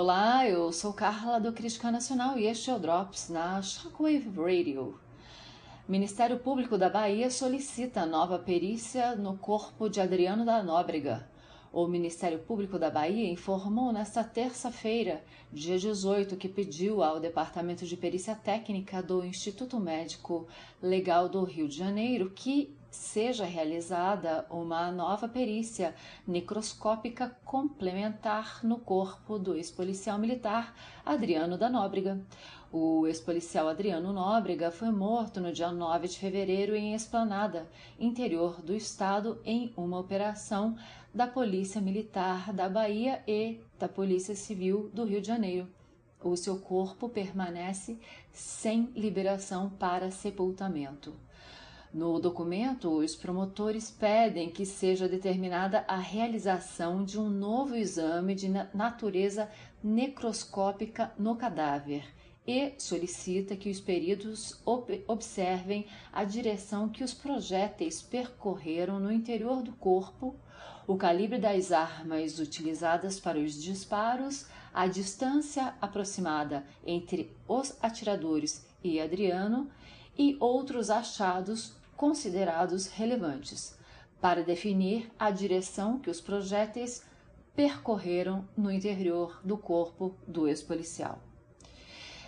[0.00, 4.96] Olá, eu sou Carla do Crítica Nacional e este é o Drops na Shockwave Radio.
[5.88, 11.28] Ministério Público da Bahia solicita nova perícia no corpo de Adriano da Nóbrega.
[11.72, 17.96] O Ministério Público da Bahia informou nesta terça-feira, dia 18, que pediu ao Departamento de
[17.96, 20.46] Perícia Técnica do Instituto Médico
[20.80, 25.94] Legal do Rio de Janeiro que seja realizada uma nova perícia
[26.26, 30.74] necroscópica complementar no corpo do ex-policial militar
[31.04, 32.20] Adriano da Nóbrega.
[32.70, 37.66] O ex-policial Adriano Nóbrega foi morto no dia 9 de fevereiro em Esplanada,
[37.98, 40.76] interior do estado, em uma operação
[41.14, 45.66] da Polícia Militar da Bahia e da Polícia Civil do Rio de Janeiro.
[46.22, 47.98] O seu corpo permanece
[48.32, 51.14] sem liberação para sepultamento.
[51.92, 58.48] No documento, os promotores pedem que seja determinada a realização de um novo exame de
[58.74, 59.48] natureza
[59.82, 62.04] necroscópica no cadáver
[62.46, 64.58] e solicita que os peritos
[65.06, 70.34] observem a direção que os projéteis percorreram no interior do corpo,
[70.86, 78.98] o calibre das armas utilizadas para os disparos, a distância aproximada entre os atiradores e
[78.98, 79.70] Adriano
[80.16, 83.76] e outros achados considerados relevantes
[84.20, 87.02] para definir a direção que os projéteis
[87.54, 91.18] percorreram no interior do corpo do ex-policial.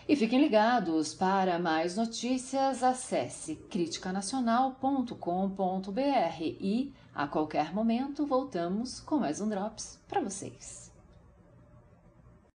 [0.09, 9.41] E fiquem ligados, para mais notícias, acesse criticanacional.com.br e a qualquer momento voltamos com mais
[9.41, 10.90] um Drops para vocês.